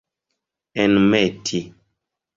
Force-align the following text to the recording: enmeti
enmeti 0.81 1.59